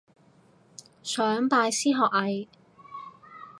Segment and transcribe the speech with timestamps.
[1.03, 2.47] 想拜師學藝